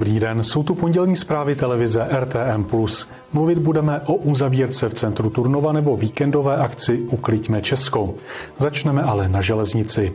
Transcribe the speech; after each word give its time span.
Dobrý 0.00 0.20
den, 0.20 0.42
jsou 0.42 0.62
tu 0.62 0.74
pondělní 0.74 1.16
zprávy 1.16 1.54
televize 1.54 2.08
RTM+. 2.20 2.66
Mluvit 3.32 3.58
budeme 3.58 4.00
o 4.00 4.14
uzavírce 4.14 4.88
v 4.88 4.94
centru 4.94 5.30
Turnova 5.30 5.72
nebo 5.72 5.96
víkendové 5.96 6.56
akci 6.56 6.98
Ukliďme 6.98 7.62
Česko. 7.62 8.14
Začneme 8.58 9.02
ale 9.02 9.28
na 9.28 9.40
železnici. 9.40 10.12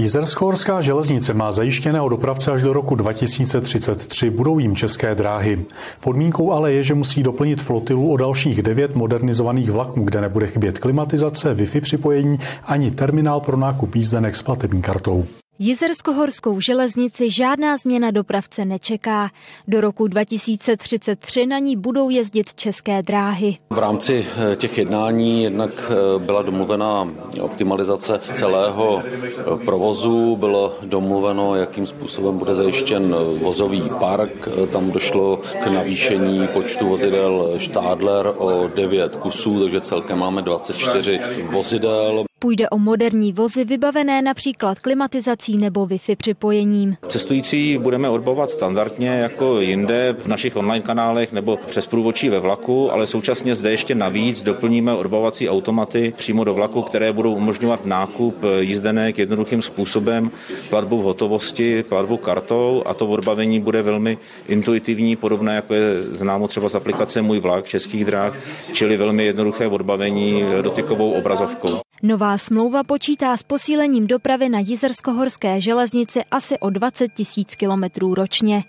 Jizerskohorská 0.00 0.80
železnice 0.80 1.34
má 1.34 1.52
zajištěného 1.52 2.08
dopravce 2.08 2.50
až 2.50 2.62
do 2.62 2.72
roku 2.72 2.94
2033, 2.94 4.30
budou 4.30 4.58
jim 4.58 4.76
české 4.76 5.14
dráhy. 5.14 5.64
Podmínkou 6.00 6.52
ale 6.52 6.72
je, 6.72 6.82
že 6.82 6.94
musí 6.94 7.22
doplnit 7.22 7.62
flotilu 7.62 8.12
o 8.12 8.16
dalších 8.16 8.62
devět 8.62 8.94
modernizovaných 8.94 9.70
vlaků, 9.70 10.04
kde 10.04 10.20
nebude 10.20 10.46
chybět 10.46 10.78
klimatizace, 10.78 11.54
Wi-Fi 11.54 11.80
připojení 11.80 12.38
ani 12.64 12.90
terminál 12.90 13.40
pro 13.40 13.56
nákup 13.56 13.94
jízdenek 13.94 14.36
s 14.36 14.42
platební 14.42 14.82
kartou. 14.82 15.24
Jizerskohorskou 15.62 16.60
železnici 16.60 17.30
žádná 17.30 17.76
změna 17.76 18.10
dopravce 18.10 18.64
nečeká. 18.64 19.30
Do 19.68 19.80
roku 19.80 20.06
2033 20.06 21.46
na 21.46 21.58
ní 21.58 21.76
budou 21.76 22.10
jezdit 22.10 22.54
české 22.54 23.02
dráhy. 23.02 23.56
V 23.70 23.78
rámci 23.78 24.26
eh, 24.52 24.56
těch 24.56 24.78
jednání 24.78 25.42
jednak 25.42 25.70
eh, 25.90 26.18
byla 26.18 26.42
domluvena 26.42 27.08
optimalizace 27.40 28.20
celého 28.30 29.02
eh, 29.04 29.64
provozu, 29.64 30.36
bylo 30.36 30.78
domluveno, 30.82 31.54
jakým 31.54 31.86
způsobem 31.86 32.38
bude 32.38 32.54
zajištěn 32.54 33.16
vozový 33.42 33.90
park. 34.00 34.48
Tam 34.72 34.90
došlo 34.90 35.36
k 35.36 35.66
navýšení 35.66 36.48
počtu 36.52 36.88
vozidel 36.88 37.58
Stadler 37.58 38.32
o 38.36 38.68
9 38.74 39.16
kusů, 39.16 39.60
takže 39.60 39.80
celkem 39.80 40.18
máme 40.18 40.42
24 40.42 41.20
vozidel. 41.50 42.24
Půjde 42.42 42.68
o 42.68 42.78
moderní 42.78 43.32
vozy 43.32 43.64
vybavené 43.64 44.22
například 44.22 44.78
klimatizací 44.78 45.56
nebo 45.58 45.86
Wi-Fi 45.86 46.16
připojením. 46.16 46.96
Cestující 47.08 47.78
budeme 47.78 48.08
odbavovat 48.08 48.50
standardně 48.50 49.08
jako 49.08 49.60
jinde 49.60 50.14
v 50.18 50.26
našich 50.26 50.56
online 50.56 50.84
kanálech 50.84 51.32
nebo 51.32 51.56
přes 51.66 51.86
průvočí 51.86 52.28
ve 52.28 52.38
vlaku, 52.38 52.92
ale 52.92 53.06
současně 53.06 53.54
zde 53.54 53.70
ještě 53.70 53.94
navíc 53.94 54.42
doplníme 54.42 54.94
odbavovací 54.94 55.48
automaty 55.48 56.14
přímo 56.16 56.44
do 56.44 56.54
vlaku, 56.54 56.82
které 56.82 57.12
budou 57.12 57.34
umožňovat 57.34 57.86
nákup 57.86 58.44
jízdenek 58.60 59.18
jednoduchým 59.18 59.62
způsobem, 59.62 60.30
platbu 60.68 60.98
v 60.98 61.04
hotovosti, 61.04 61.82
platbu 61.82 62.16
kartou 62.16 62.82
a 62.86 62.94
to 62.94 63.06
odbavení 63.06 63.60
bude 63.60 63.82
velmi 63.82 64.18
intuitivní, 64.48 65.16
podobné 65.16 65.54
jako 65.54 65.74
je 65.74 66.02
známo 66.02 66.48
třeba 66.48 66.68
z 66.68 66.74
aplikace 66.74 67.22
Můj 67.22 67.40
vlak 67.40 67.68
českých 67.68 68.04
dráh, 68.04 68.36
čili 68.72 68.96
velmi 68.96 69.24
jednoduché 69.24 69.66
odbavení 69.66 70.44
dotykovou 70.62 71.12
obrazovkou. 71.12 71.89
Nová 72.02 72.38
smlouva 72.38 72.80
počítá 72.84 73.36
s 73.36 73.42
posílením 73.42 74.06
dopravy 74.06 74.48
na 74.48 74.58
Jizerskohorské 74.58 75.60
železnici 75.60 76.24
asi 76.30 76.58
o 76.58 76.70
20 76.70 77.12
tisíc 77.12 77.54
kilometrů 77.54 78.14
ročně. 78.14 78.64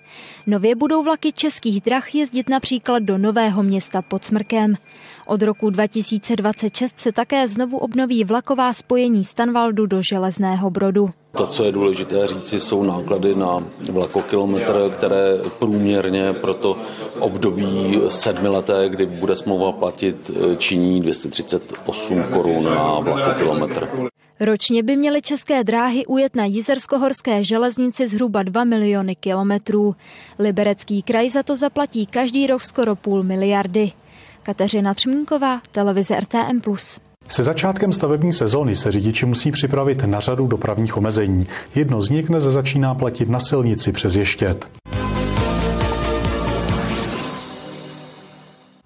Nově 0.48 0.76
budou 0.76 1.04
vlaky 1.04 1.32
českých 1.32 1.82
drah 1.82 2.16
jezdit 2.16 2.50
například 2.50 3.04
do 3.04 3.18
Nového 3.18 3.64
města 3.64 4.02
pod 4.02 4.24
Smrkem. 4.24 4.76
Od 5.26 5.42
roku 5.42 5.70
2026 5.70 7.00
se 7.00 7.12
také 7.12 7.48
znovu 7.48 7.78
obnoví 7.78 8.24
vlaková 8.24 8.74
spojení 8.74 9.26
Stanvaldu 9.26 9.86
do 9.86 10.02
Železného 10.02 10.70
Brodu. 10.70 11.10
To, 11.38 11.48
co 11.48 11.64
je 11.64 11.72
důležité 11.72 12.28
říci, 12.28 12.60
jsou 12.60 12.84
náklady 12.84 13.36
na 13.36 13.64
vlakokilometr, 13.92 14.90
které 14.94 15.38
průměrně 15.60 16.34
pro 16.34 16.54
to 16.54 16.78
období 17.20 18.00
sedmileté, 18.08 18.90
kdy 18.90 19.06
bude 19.06 19.36
smlouva 19.36 19.72
platit, 19.72 20.32
činí 20.58 21.02
238 21.02 22.24
korun 22.24 22.64
na 22.64 23.00
vlakokilometr. 23.00 23.88
Ročně 24.40 24.84
by 24.84 24.96
měly 24.96 25.22
české 25.22 25.64
dráhy 25.64 26.06
ujet 26.06 26.36
na 26.36 26.46
Jizerskohorské 26.46 27.44
železnici 27.44 28.08
zhruba 28.08 28.44
2 28.44 28.64
miliony 28.64 29.16
kilometrů. 29.16 29.96
Liberecký 30.40 31.02
kraj 31.02 31.30
za 31.30 31.44
to 31.44 31.56
zaplatí 31.56 32.06
každý 32.06 32.48
rok 32.48 32.62
skoro 32.62 32.96
půl 32.96 33.24
miliardy. 33.24 33.92
Kateřina 34.44 34.94
Třmínková, 34.94 35.62
televize 35.72 36.20
RTM+. 36.20 36.62
Se 37.28 37.44
začátkem 37.44 37.92
stavební 37.92 38.34
sezóny 38.34 38.76
se 38.76 38.92
řidiči 38.92 39.26
musí 39.26 39.52
připravit 39.52 40.04
na 40.04 40.20
řadu 40.20 40.48
dopravních 40.48 40.98
omezení. 40.98 41.48
Jedno 41.76 42.02
z 42.02 42.10
nich 42.10 42.28
dnes 42.28 42.44
začíná 42.44 42.96
platit 42.96 43.30
na 43.30 43.40
silnici 43.40 43.92
přes 43.92 44.16
Ještět. 44.16 44.68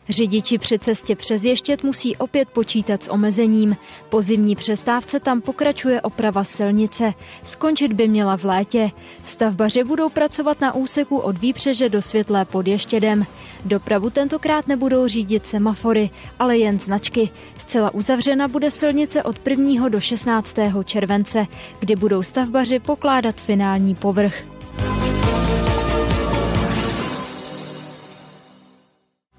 Řidiči 0.09 0.57
při 0.57 0.79
cestě 0.79 1.15
přes 1.15 1.43
Ještět 1.43 1.83
musí 1.83 2.17
opět 2.17 2.49
počítat 2.49 3.03
s 3.03 3.09
omezením. 3.09 3.77
Po 4.09 4.21
zimní 4.21 4.55
přestávce 4.55 5.19
tam 5.19 5.41
pokračuje 5.41 6.01
oprava 6.01 6.43
silnice. 6.43 7.13
Skončit 7.43 7.93
by 7.93 8.07
měla 8.07 8.37
v 8.37 8.43
létě. 8.43 8.89
Stavbaři 9.23 9.83
budou 9.83 10.09
pracovat 10.09 10.61
na 10.61 10.75
úseku 10.75 11.17
od 11.17 11.37
Výpřeže 11.37 11.89
do 11.89 12.01
Světlé 12.01 12.45
pod 12.45 12.67
Ještědem. 12.67 13.23
Dopravu 13.65 14.09
tentokrát 14.09 14.67
nebudou 14.67 15.07
řídit 15.07 15.45
semafory, 15.45 16.09
ale 16.39 16.57
jen 16.57 16.79
značky. 16.79 17.29
Zcela 17.57 17.93
uzavřena 17.93 18.47
bude 18.47 18.71
silnice 18.71 19.23
od 19.23 19.47
1. 19.47 19.89
do 19.89 19.99
16. 19.99 20.55
července, 20.83 21.45
kdy 21.79 21.95
budou 21.95 22.23
stavbaři 22.23 22.79
pokládat 22.79 23.41
finální 23.41 23.95
povrch. 23.95 24.54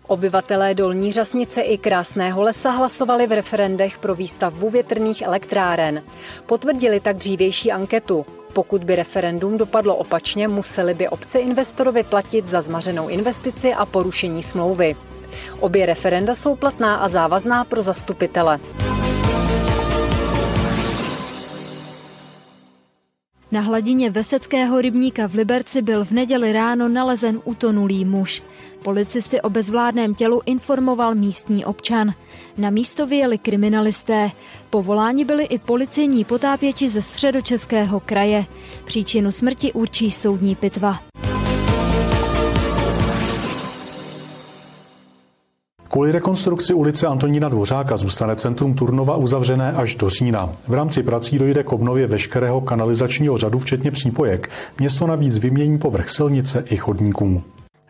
Obyvatelé 0.09 0.75
Dolní 0.75 1.13
Řasnice 1.13 1.61
i 1.61 1.79
Krásného 1.79 2.43
lesa 2.43 2.71
hlasovali 2.71 3.27
v 3.27 3.33
referendech 3.33 3.99
pro 3.99 4.15
výstavbu 4.15 4.71
větrných 4.71 5.23
elektráren. 5.23 6.03
Potvrdili 6.47 7.01
tak 7.01 7.17
dřívější 7.17 7.73
anketu. 7.73 8.27
Pokud 8.53 8.85
by 8.85 8.97
referendum 8.97 9.57
dopadlo 9.59 9.97
opačně, 9.97 10.49
museli 10.49 10.95
by 10.95 11.09
obce 11.09 11.39
investorovi 11.39 12.03
platit 12.03 12.49
za 12.49 12.61
zmařenou 12.61 13.09
investici 13.09 13.75
a 13.75 13.87
porušení 13.87 14.43
smlouvy. 14.43 14.97
Obě 15.61 15.87
referenda 15.87 16.35
jsou 16.35 16.57
platná 16.57 16.97
a 16.97 17.09
závazná 17.09 17.65
pro 17.65 17.83
zastupitele. 17.83 18.61
Na 23.53 23.61
hladině 23.61 24.11
Veseckého 24.11 24.81
rybníka 24.81 25.27
v 25.29 25.35
Liberci 25.35 25.83
byl 25.83 26.05
v 26.05 26.11
neděli 26.11 26.53
ráno 26.53 26.89
nalezen 26.89 27.41
utonulý 27.45 28.05
muž. 28.05 28.43
Policisty 28.87 29.41
o 29.41 29.51
bezvládném 29.51 30.15
tělu 30.15 30.41
informoval 30.47 31.15
místní 31.15 31.65
občan. 31.65 32.15
Na 32.59 32.71
místo 32.71 33.07
vyjeli 33.07 33.39
kriminalisté. 33.39 34.31
Povoláni 34.71 35.25
byli 35.25 35.45
i 35.45 35.59
policejní 35.59 36.25
potápěči 36.25 36.89
ze 36.89 37.03
středočeského 37.03 38.01
kraje. 38.01 38.45
Příčinu 38.85 39.33
smrti 39.33 39.73
určí 39.73 40.11
soudní 40.11 40.55
pitva. 40.55 40.99
Kvůli 45.89 46.13
rekonstrukci 46.13 46.75
ulice 46.75 47.07
Antonína 47.07 47.49
Dvořáka 47.49 47.97
zůstane 47.97 48.37
centrum 48.37 48.75
Turnova 48.75 49.17
uzavřené 49.17 49.73
až 49.73 49.95
do 49.95 50.09
října. 50.09 50.53
V 50.69 50.75
rámci 50.75 51.03
prací 51.03 51.39
dojde 51.39 51.63
k 51.63 51.73
obnově 51.73 52.07
veškerého 52.07 52.61
kanalizačního 52.61 53.37
řadu, 53.37 53.59
včetně 53.59 53.91
přípojek. 53.91 54.51
Město 54.79 55.07
navíc 55.07 55.39
vymění 55.39 55.79
povrch 55.79 56.11
silnice 56.11 56.65
i 56.71 56.77
chodníků. 56.77 57.43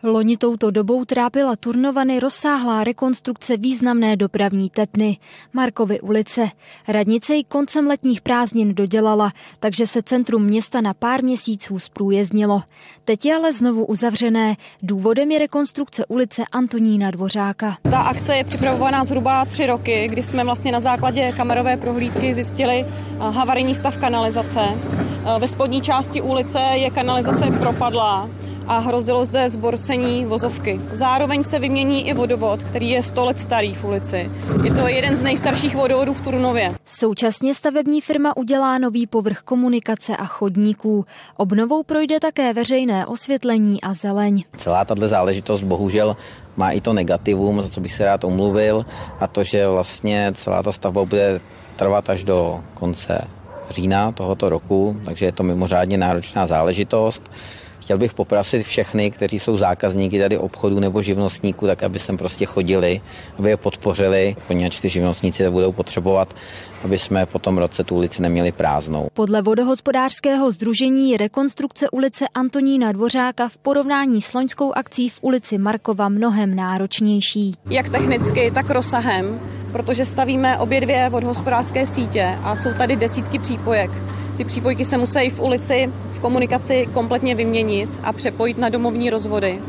Loni 0.07 0.37
touto 0.37 0.71
dobou 0.71 1.05
trápila 1.05 1.55
Turnovany 1.55 2.19
rozsáhlá 2.19 2.83
rekonstrukce 2.83 3.57
významné 3.57 4.15
dopravní 4.15 4.69
tepny, 4.69 5.17
Markovy 5.53 6.01
ulice. 6.01 6.47
Radnice 6.87 7.35
ji 7.35 7.43
koncem 7.43 7.87
letních 7.87 8.21
prázdnin 8.21 8.75
dodělala, 8.75 9.31
takže 9.59 9.87
se 9.87 10.01
centrum 10.01 10.43
města 10.43 10.81
na 10.81 10.93
pár 10.93 11.23
měsíců 11.23 11.79
zprůjezdnilo. 11.79 12.61
Teď 13.05 13.25
je 13.25 13.35
ale 13.35 13.53
znovu 13.53 13.85
uzavřené. 13.85 14.55
Důvodem 14.83 15.31
je 15.31 15.39
rekonstrukce 15.39 16.05
ulice 16.05 16.43
Antonína 16.51 17.11
Dvořáka. 17.11 17.77
Ta 17.91 17.99
akce 17.99 18.35
je 18.35 18.43
připravovaná 18.43 19.03
zhruba 19.03 19.45
tři 19.45 19.67
roky, 19.67 20.07
kdy 20.07 20.23
jsme 20.23 20.43
vlastně 20.43 20.71
na 20.71 20.79
základě 20.79 21.31
kamerové 21.37 21.77
prohlídky 21.77 22.35
zjistili 22.35 22.85
eh, 22.85 23.19
havarijní 23.19 23.75
stav 23.75 23.97
kanalizace. 23.97 24.61
Eh, 24.61 25.39
ve 25.39 25.47
spodní 25.47 25.81
části 25.81 26.21
ulice 26.21 26.59
je 26.73 26.89
kanalizace 26.89 27.45
propadlá 27.59 28.29
a 28.67 28.77
hrozilo 28.77 29.25
zde 29.25 29.49
zborcení 29.49 30.25
vozovky. 30.25 30.81
Zároveň 30.93 31.43
se 31.43 31.59
vymění 31.59 32.07
i 32.07 32.13
vodovod, 32.13 32.63
který 32.63 32.89
je 32.89 33.03
100 33.03 33.25
let 33.25 33.39
starý 33.39 33.73
v 33.73 33.83
ulici. 33.83 34.31
Je 34.63 34.73
to 34.73 34.87
jeden 34.87 35.15
z 35.15 35.21
nejstarších 35.21 35.75
vodovodů 35.75 36.13
v 36.13 36.21
Turnově. 36.21 36.75
Současně 36.85 37.55
stavební 37.55 38.01
firma 38.01 38.37
udělá 38.37 38.77
nový 38.77 39.07
povrch 39.07 39.39
komunikace 39.39 40.17
a 40.17 40.25
chodníků. 40.25 41.05
Obnovou 41.37 41.83
projde 41.83 42.19
také 42.19 42.53
veřejné 42.53 43.05
osvětlení 43.05 43.81
a 43.81 43.93
zeleň. 43.93 44.43
Celá 44.57 44.85
tato 44.85 45.07
záležitost 45.07 45.63
bohužel 45.63 46.17
má 46.57 46.71
i 46.71 46.81
to 46.81 46.93
negativum, 46.93 47.61
za 47.61 47.69
co 47.69 47.81
bych 47.81 47.93
se 47.93 48.05
rád 48.05 48.23
omluvil, 48.23 48.85
a 49.19 49.27
to, 49.27 49.43
že 49.43 49.67
vlastně 49.67 50.31
celá 50.35 50.63
ta 50.63 50.71
stavba 50.71 51.05
bude 51.05 51.39
trvat 51.75 52.09
až 52.09 52.23
do 52.23 52.63
konce 52.73 53.27
října 53.69 54.11
tohoto 54.11 54.49
roku, 54.49 54.97
takže 55.05 55.25
je 55.25 55.31
to 55.31 55.43
mimořádně 55.43 55.97
náročná 55.97 56.47
záležitost. 56.47 57.31
Chtěl 57.87 57.97
bych 57.97 58.13
poprosit 58.13 58.63
všechny, 58.63 59.11
kteří 59.11 59.39
jsou 59.39 59.57
zákazníky 59.57 60.19
tady 60.19 60.37
obchodu 60.37 60.79
nebo 60.79 61.01
živnostníků, 61.01 61.67
tak 61.67 61.83
aby 61.83 61.99
sem 61.99 62.17
prostě 62.17 62.45
chodili, 62.45 63.01
aby 63.39 63.49
je 63.49 63.57
podpořili, 63.57 64.35
poněvadž 64.47 64.79
ty 64.79 64.89
živnostníci 64.89 65.43
to 65.43 65.51
budou 65.51 65.71
potřebovat, 65.71 66.33
aby 66.83 66.99
jsme 66.99 67.25
po 67.25 67.39
tom 67.39 67.57
roce 67.57 67.83
tu 67.83 67.95
ulici 67.95 68.21
neměli 68.21 68.51
prázdnou. 68.51 69.07
Podle 69.13 69.41
vodohospodářského 69.41 70.51
združení 70.51 71.11
je 71.11 71.17
rekonstrukce 71.17 71.89
ulice 71.89 72.25
Antonína 72.33 72.91
Dvořáka 72.91 73.49
v 73.49 73.57
porovnání 73.57 74.21
s 74.21 74.33
loňskou 74.33 74.73
akcí 74.73 75.09
v 75.09 75.19
ulici 75.21 75.57
Markova 75.57 76.09
mnohem 76.09 76.55
náročnější. 76.55 77.55
Jak 77.69 77.89
technicky, 77.89 78.51
tak 78.51 78.69
rozsahem, 78.69 79.39
protože 79.71 80.05
stavíme 80.05 80.57
obě 80.57 80.81
dvě 80.81 81.09
vodohospodářské 81.09 81.87
sítě 81.87 82.37
a 82.43 82.55
jsou 82.55 82.73
tady 82.73 82.95
desítky 82.95 83.39
přípojek. 83.39 83.91
Ty 84.37 84.45
přípojky 84.45 84.85
se 84.85 84.97
musí 84.97 85.29
v 85.29 85.39
ulici 85.39 85.91
v 86.11 86.19
komunikaci 86.19 86.87
kompletně 86.93 87.35
vyměnit 87.35 87.89
a 88.03 88.13
přepojit 88.13 88.57
na 88.57 88.69
domovní 88.69 89.09
rozvody. 89.09 89.61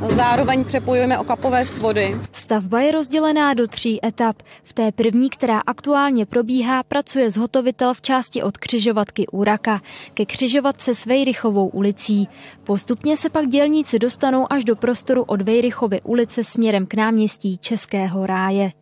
Zároveň 0.00 0.64
přepojujeme 0.64 1.18
okapové 1.18 1.64
svody. 1.64 2.20
Stavba 2.32 2.80
je 2.80 2.92
rozdělená 2.92 3.54
do 3.54 3.66
tří 3.66 4.06
etap. 4.06 4.36
V 4.62 4.72
té 4.72 4.92
první, 4.92 5.30
která 5.30 5.60
aktuálně 5.66 6.26
probíhá, 6.26 6.82
pracuje 6.82 7.30
zhotovitel 7.30 7.94
v 7.94 8.00
části 8.00 8.42
od 8.42 8.58
křižovatky 8.58 9.26
Uraka 9.26 9.80
ke 10.14 10.26
křižovatce 10.26 10.94
s 10.94 11.06
Vejrychovou 11.06 11.68
ulicí. 11.68 12.28
Postupně 12.64 13.16
se 13.16 13.30
pak 13.30 13.48
dělníci 13.48 13.98
dostanou 13.98 14.52
až 14.52 14.64
do 14.64 14.76
prostoru 14.76 15.22
od 15.22 15.42
Vejrychovy 15.42 16.00
ulice 16.02 16.44
směrem 16.44 16.86
k 16.86 16.94
náměstí 16.94 17.58
Českého 17.58 18.26
ráje. 18.26 18.72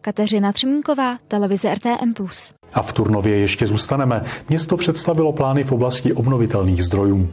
Kateřina 0.00 0.52
Třmínková, 0.52 1.18
televize 1.28 1.74
RTM+. 1.74 2.14
A 2.74 2.82
v 2.82 2.92
Turnově 2.92 3.38
ještě 3.38 3.66
zůstaneme. 3.66 4.22
Město 4.48 4.76
představilo 4.76 5.32
plány 5.32 5.64
v 5.64 5.72
oblasti 5.72 6.12
obnovitelných 6.12 6.84
zdrojů. 6.84 7.28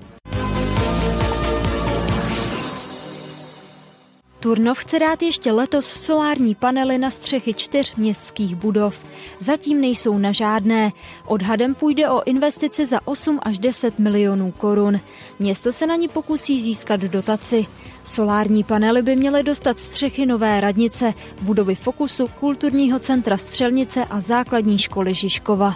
Turnov 4.43 4.77
chce 4.77 4.99
dát 4.99 5.21
ještě 5.21 5.51
letos 5.51 5.85
solární 5.85 6.55
panely 6.55 6.97
na 6.97 7.11
střechy 7.11 7.53
čtyř 7.53 7.95
městských 7.95 8.55
budov. 8.55 9.05
Zatím 9.39 9.81
nejsou 9.81 10.17
na 10.17 10.31
žádné. 10.31 10.91
Odhadem 11.25 11.75
půjde 11.75 12.09
o 12.09 12.23
investici 12.23 12.85
za 12.85 12.99
8 13.05 13.39
až 13.43 13.59
10 13.59 13.99
milionů 13.99 14.51
korun. 14.51 14.99
Město 15.39 15.71
se 15.71 15.87
na 15.87 15.95
ní 15.95 16.07
pokusí 16.07 16.61
získat 16.61 16.99
dotaci. 16.99 17.65
Solární 18.03 18.63
panely 18.63 19.01
by 19.01 19.15
měly 19.15 19.43
dostat 19.43 19.79
střechy 19.79 20.25
Nové 20.25 20.61
radnice, 20.61 21.13
budovy 21.41 21.75
Fokusu, 21.75 22.27
kulturního 22.27 22.99
centra 22.99 23.37
Střelnice 23.37 24.05
a 24.05 24.21
základní 24.21 24.77
školy 24.77 25.13
Žižkova. 25.13 25.75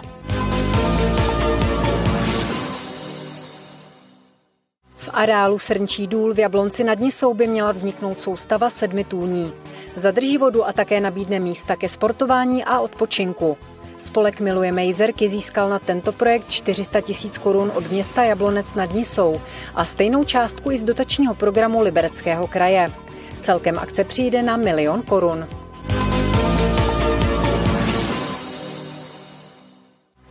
Areálu 5.18 5.58
Srnčí 5.58 6.06
důl 6.06 6.34
v 6.34 6.38
Jablonci 6.38 6.84
nad 6.84 6.98
Nisou 6.98 7.34
by 7.34 7.46
měla 7.46 7.72
vzniknout 7.72 8.20
soustava 8.20 8.70
sedmi 8.70 9.04
tůní. 9.04 9.52
Zadrží 9.96 10.38
vodu 10.38 10.66
a 10.66 10.72
také 10.72 11.00
nabídne 11.00 11.40
místa 11.40 11.76
ke 11.76 11.88
sportování 11.88 12.64
a 12.64 12.80
odpočinku. 12.80 13.56
Spolek 13.98 14.40
Miluje 14.40 14.72
Mejzerky 14.72 15.28
získal 15.28 15.68
na 15.68 15.78
tento 15.78 16.12
projekt 16.12 16.50
400 16.50 17.00
tisíc 17.00 17.38
korun 17.38 17.72
od 17.74 17.90
města 17.90 18.24
Jablonec 18.24 18.74
nad 18.74 18.94
Nisou 18.94 19.40
a 19.74 19.84
stejnou 19.84 20.24
částku 20.24 20.70
i 20.70 20.78
z 20.78 20.84
dotačního 20.84 21.34
programu 21.34 21.82
Libereckého 21.82 22.46
kraje. 22.46 22.92
Celkem 23.40 23.78
akce 23.78 24.04
přijde 24.04 24.42
na 24.42 24.56
milion 24.56 25.02
korun. 25.02 25.48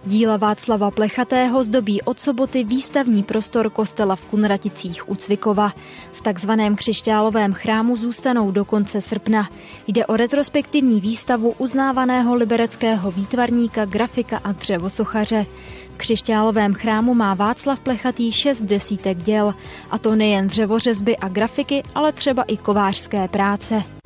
Díla 0.07 0.37
Václava 0.37 0.91
Plechatého 0.91 1.63
zdobí 1.63 2.01
od 2.01 2.19
soboty 2.19 2.63
výstavní 2.63 3.23
prostor 3.23 3.69
kostela 3.69 4.15
v 4.15 4.25
Kunraticích 4.25 5.09
u 5.09 5.15
Cvikova. 5.15 5.69
V 6.11 6.21
takzvaném 6.21 6.75
křišťálovém 6.75 7.53
chrámu 7.53 7.95
zůstanou 7.95 8.51
do 8.51 8.65
konce 8.65 9.01
srpna. 9.01 9.49
Jde 9.87 10.05
o 10.05 10.15
retrospektivní 10.15 11.01
výstavu 11.01 11.53
uznávaného 11.57 12.35
libereckého 12.35 13.11
výtvarníka, 13.11 13.85
grafika 13.85 14.37
a 14.43 14.51
dřevosochaře. 14.51 15.45
V 15.89 15.97
křišťálovém 15.97 16.73
chrámu 16.73 17.13
má 17.13 17.33
Václav 17.33 17.79
Plechatý 17.79 18.31
šest 18.31 18.61
desítek 18.61 19.17
děl, 19.17 19.53
a 19.89 19.97
to 19.97 20.15
nejen 20.15 20.47
dřevořezby 20.47 21.17
a 21.17 21.27
grafiky, 21.27 21.83
ale 21.95 22.11
třeba 22.11 22.43
i 22.43 22.57
kovářské 22.57 23.27
práce. 23.27 23.96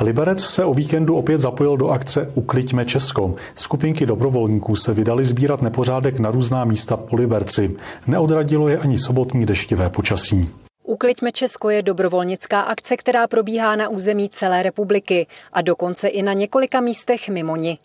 Liberec 0.00 0.44
se 0.44 0.64
o 0.64 0.74
víkendu 0.74 1.16
opět 1.16 1.38
zapojil 1.38 1.76
do 1.76 1.88
akce 1.88 2.30
Ukliďme 2.34 2.84
Česko. 2.84 3.34
Skupinky 3.56 4.06
dobrovolníků 4.06 4.76
se 4.76 4.94
vydali 4.94 5.24
sbírat 5.24 5.62
nepořádek 5.62 6.18
na 6.18 6.30
různá 6.30 6.64
místa 6.64 6.96
po 6.96 7.16
Liberci. 7.16 7.76
Neodradilo 8.06 8.68
je 8.68 8.78
ani 8.78 8.98
sobotní 8.98 9.46
deštivé 9.46 9.90
počasí. 9.90 10.50
Ukliďme 10.84 11.32
Česko 11.32 11.70
je 11.70 11.82
dobrovolnická 11.82 12.60
akce, 12.60 12.96
která 12.96 13.26
probíhá 13.26 13.76
na 13.76 13.88
území 13.88 14.28
celé 14.28 14.62
republiky 14.62 15.26
a 15.52 15.62
dokonce 15.62 16.08
i 16.08 16.22
na 16.22 16.32
několika 16.32 16.80
místech 16.80 17.28
mimo 17.28 17.56
ní. 17.56 17.78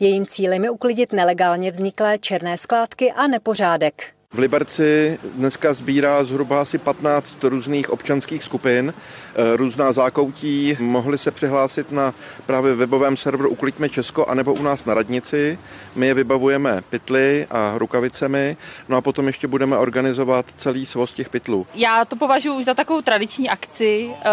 Jejím 0.00 0.26
cílem 0.26 0.64
je 0.64 0.70
uklidit 0.70 1.12
nelegálně 1.12 1.70
vzniklé 1.70 2.18
černé 2.18 2.56
skládky 2.58 3.12
a 3.12 3.26
nepořádek. 3.26 4.15
V 4.32 4.38
Liberci 4.38 5.18
dneska 5.34 5.72
sbírá 5.72 6.24
zhruba 6.24 6.60
asi 6.60 6.78
15 6.78 7.44
různých 7.44 7.90
občanských 7.90 8.44
skupin, 8.44 8.94
eh, 8.94 9.56
různá 9.56 9.92
zákoutí. 9.92 10.76
Mohli 10.80 11.18
se 11.18 11.30
přihlásit 11.30 11.92
na 11.92 12.14
právě 12.46 12.74
webovém 12.74 13.16
serveru 13.16 13.50
Ukliďme 13.50 13.88
Česko 13.88 14.26
anebo 14.26 14.54
u 14.54 14.62
nás 14.62 14.84
na 14.84 14.94
radnici. 14.94 15.58
My 15.94 16.06
je 16.06 16.14
vybavujeme 16.14 16.82
pytly 16.90 17.46
a 17.50 17.78
rukavicemi, 17.78 18.56
no 18.88 18.96
a 18.96 19.00
potom 19.00 19.26
ještě 19.26 19.46
budeme 19.46 19.78
organizovat 19.78 20.46
celý 20.56 20.86
svoz 20.86 21.12
těch 21.12 21.28
pytlů. 21.28 21.66
Já 21.74 22.04
to 22.04 22.16
považuji 22.16 22.58
už 22.58 22.64
za 22.64 22.74
takovou 22.74 23.02
tradiční 23.02 23.50
akci. 23.50 24.10
Eh, 24.10 24.24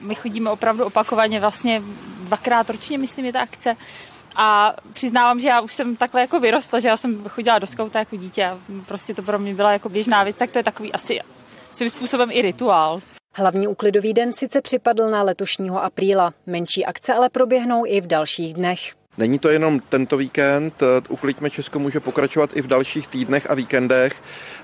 my 0.00 0.14
chodíme 0.14 0.50
opravdu 0.50 0.84
opakovaně, 0.84 1.40
vlastně 1.40 1.82
dvakrát 2.20 2.70
ročně, 2.70 2.98
myslím, 2.98 3.26
je 3.26 3.32
ta 3.32 3.40
akce. 3.40 3.76
A 4.36 4.76
přiznávám, 4.92 5.40
že 5.40 5.48
já 5.48 5.60
už 5.60 5.74
jsem 5.74 5.96
takhle 5.96 6.20
jako 6.20 6.40
vyrostla, 6.40 6.80
že 6.80 6.88
já 6.88 6.96
jsem 6.96 7.24
chodila 7.28 7.58
do 7.58 7.66
skauta 7.66 7.98
jako 7.98 8.16
dítě 8.16 8.44
a 8.44 8.58
prostě 8.86 9.14
to 9.14 9.22
pro 9.22 9.38
mě 9.38 9.54
byla 9.54 9.72
jako 9.72 9.88
běžná 9.88 10.22
věc, 10.22 10.36
tak 10.36 10.50
to 10.50 10.58
je 10.58 10.64
takový 10.64 10.92
asi 10.92 11.20
svým 11.70 11.90
způsobem 11.90 12.28
i 12.32 12.42
rituál. 12.42 13.00
Hlavní 13.34 13.68
úklidový 13.68 14.12
den 14.12 14.32
sice 14.32 14.60
připadl 14.60 15.10
na 15.10 15.22
letošního 15.22 15.84
apríla, 15.84 16.32
menší 16.46 16.86
akce 16.86 17.14
ale 17.14 17.28
proběhnou 17.30 17.86
i 17.86 18.00
v 18.00 18.06
dalších 18.06 18.54
dnech. 18.54 18.99
Není 19.20 19.38
to 19.38 19.48
jenom 19.48 19.80
tento 19.80 20.16
víkend, 20.16 20.82
Ukliďme 21.08 21.50
Česko 21.50 21.78
může 21.78 22.00
pokračovat 22.00 22.56
i 22.56 22.62
v 22.62 22.66
dalších 22.66 23.08
týdnech 23.08 23.50
a 23.50 23.54
víkendech. 23.54 24.12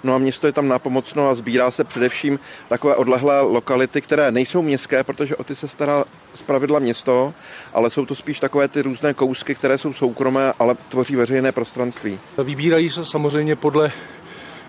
No 0.05 0.15
a 0.15 0.19
město 0.19 0.47
je 0.47 0.53
tam 0.53 0.69
nápomocno 0.69 1.29
a 1.29 1.35
sbírá 1.35 1.71
se 1.71 1.85
především 1.85 2.39
takové 2.69 2.97
odlehlé 2.97 3.41
lokality, 3.41 4.01
které 4.01 4.33
nejsou 4.33 4.63
městské, 4.63 5.05
protože 5.05 5.37
o 5.37 5.45
ty 5.45 5.55
se 5.55 5.69
stará 5.69 6.05
zpravidla 6.35 6.79
město, 6.79 7.35
ale 7.73 7.91
jsou 7.91 8.07
to 8.07 8.15
spíš 8.15 8.41
takové 8.41 8.69
ty 8.69 8.83
různé 8.83 9.15
kousky, 9.15 9.55
které 9.55 9.79
jsou 9.79 9.93
soukromé, 9.93 10.53
ale 10.59 10.75
tvoří 10.89 11.17
veřejné 11.17 11.53
prostranství. 11.53 12.21
Vybírají 12.45 12.91
se 12.91 13.05
samozřejmě 13.05 13.57
podle 13.57 13.93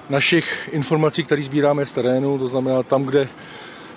našich 0.09 0.69
informací, 0.71 1.23
které 1.23 1.41
sbíráme 1.41 1.85
z 1.85 1.89
terénu, 1.89 2.39
to 2.39 2.47
znamená 2.47 2.83
tam, 2.83 3.03
kde 3.03 3.27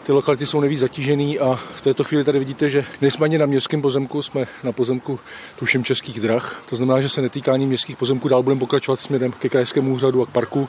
ty 0.02 0.12
lokality 0.12 0.46
jsou 0.46 0.60
nejvíc 0.60 0.80
zatížený 0.80 1.38
a 1.38 1.54
v 1.54 1.80
této 1.80 2.04
chvíli 2.04 2.24
tady 2.24 2.38
vidíte, 2.38 2.70
že 2.70 2.84
nejsme 3.00 3.24
ani 3.24 3.38
na 3.38 3.46
městském 3.46 3.82
pozemku, 3.82 4.22
jsme 4.22 4.46
na 4.64 4.72
pozemku 4.72 5.20
tuším 5.58 5.84
českých 5.84 6.20
drah. 6.20 6.62
To 6.70 6.76
znamená, 6.76 7.00
že 7.00 7.08
se 7.08 7.22
netýká 7.22 7.52
ani 7.52 7.66
městských 7.66 7.96
pozemků, 7.96 8.28
dál 8.28 8.42
budeme 8.42 8.60
pokračovat 8.60 9.00
směrem 9.00 9.32
ke 9.32 9.48
krajskému 9.48 9.94
úřadu 9.94 10.22
a 10.22 10.26
k 10.26 10.30
parku 10.30 10.68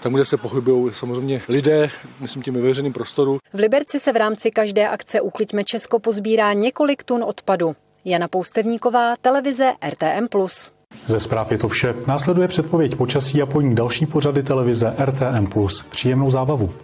tam, 0.00 0.12
kde 0.12 0.24
se 0.24 0.36
pohybují 0.36 0.94
samozřejmě 0.94 1.42
lidé, 1.48 1.90
myslím 2.20 2.42
tím 2.42 2.54
ve 2.54 2.60
veřejném 2.60 2.92
prostoru. 2.92 3.38
V 3.52 3.58
Liberci 3.58 4.00
se 4.00 4.12
v 4.12 4.16
rámci 4.16 4.50
každé 4.50 4.88
akce 4.88 5.20
Ukliďme 5.20 5.64
Česko 5.64 5.98
pozbírá 5.98 6.52
několik 6.52 7.04
tun 7.04 7.24
odpadu. 7.24 7.76
Jana 8.04 8.28
Poustevníková, 8.28 9.14
televize 9.20 9.72
RTM+. 9.90 10.26
Ze 11.06 11.20
zpráv 11.20 11.52
je 11.52 11.58
to 11.58 11.68
vše. 11.68 11.94
Následuje 12.06 12.48
předpověď 12.48 12.96
počasí 12.96 13.42
a 13.42 13.46
po 13.46 13.60
ní 13.60 13.74
další 13.74 14.06
pořady 14.06 14.42
televize 14.42 14.94
RTM+. 15.04 15.46
Příjemnou 15.90 16.30
zábavu. 16.30 16.74